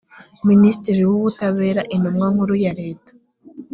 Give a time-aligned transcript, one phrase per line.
[0.49, 3.11] minisitiri w ubutabera intumwa nkuru ya leta